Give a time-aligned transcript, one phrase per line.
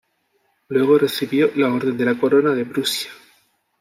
[0.69, 3.11] Luego, recibió la Orden de la Corona de Prusia.